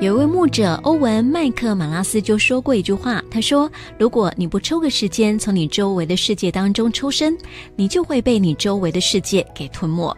[0.00, 7.38] 有一位牧者欧文·麦克马拉斯就说过一句话，他说：“如果你不抽个时间从你周围的世界当中抽身，
[7.76, 10.16] 你就会被你周围的世界给吞没。”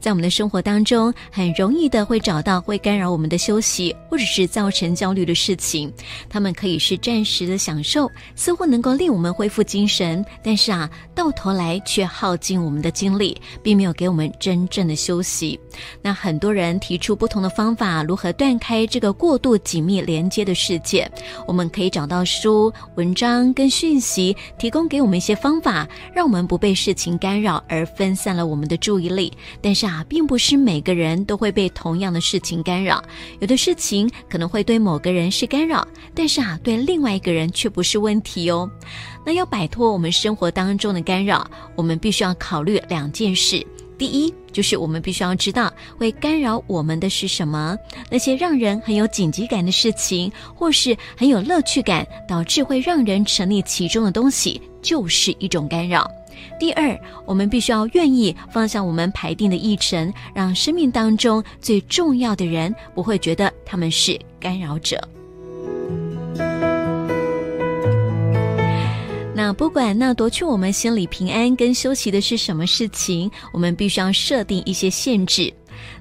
[0.00, 5.92] 在我们的生活当中，很容易的会找到会干扰我们的休息，或者是造成焦虑的事情。
[6.28, 15.58] 他们可以是暂时的享受，似乎能够令我们恢复精神，但是啊，到头来却耗尽我们的精力，并没有给我们真正的休息。
[16.00, 21.10] 那很多人提出不同的方法，如何断开这个过度紧密连接的世界？
[21.46, 29.32] 我们可以找到书、文章跟讯息，提供给我们一些方法，让我们不被事情干扰而分散了我们的注意力。
[29.62, 33.02] 但是啊，并不是每个人都会被同样的事情干扰。
[33.38, 38.68] 有的事情可能会对某个人是干扰，但是啊，对另外一个人却不是问题哦。
[39.24, 43.64] 那要摆脱我们生活当中的干扰，我们必须要考虑两件事。
[43.96, 47.76] 第一，就是我们必须要知道会干扰我们的是什么。
[48.10, 56.10] 那些让人很有紧急感的事情，或是很有乐趣感，导致会让人沉溺其中的东西，就是一种干扰。
[56.58, 65.00] 第二，我们必须要愿意放下我们排定的议程，让生命当中最重要的人不会觉得他们是干扰者。
[69.34, 75.52] 那不管那夺去我们心里平安跟休息的是什么事情，我们必须要设定一些限制。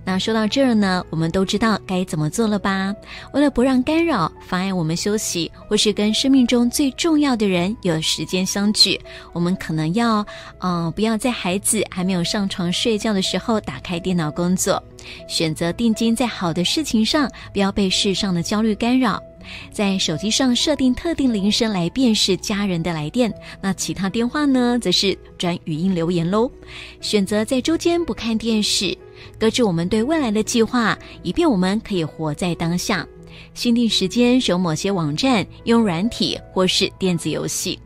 [0.03, 2.93] 那说到这儿呢，我们都知道该怎么做了吧？
[3.33, 8.99] 为了不让干扰妨碍我们休息，或是跟生命中最重要的人有时间相聚，
[9.33, 10.25] 我们可能要，
[10.59, 14.81] 嗯，不要在孩子还没有上床睡觉的时候打开电脑工作，
[15.27, 19.21] 选择定睛在好的事情上，不要被世上的焦虑干扰。
[19.71, 26.51] 在手机上设定特定铃声来辨识家人的来电，那其他电话呢，则是转语音留言喽。
[26.99, 28.97] 选择在周间不看电视。
[29.37, 33.07] 搁置我们对未来的计划，以便我们可以活在当下。
[33.53, 37.77] 限定时间，使用某些网站、用软体或是电子游戏。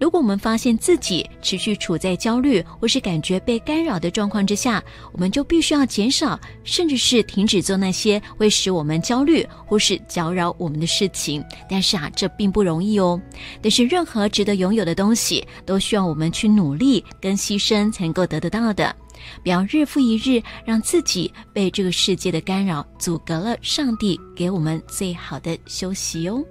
[0.00, 4.82] 如果我们发现自己持续处在焦虑或是感觉被干扰的状况之下，
[5.12, 11.42] 我们就必须要减少，甚至是停止做那些会使我们焦虑或是搅扰我们的事情。
[11.70, 13.20] 但是啊，这并不容易哦。
[13.62, 18.94] 但是任何值得拥有的东西，都需要我们去努力跟牺牲才能够得得到的。
[19.42, 26.44] 不要日复一日让自己被这个世界的干扰阻隔了上帝给我们最好的休息哦。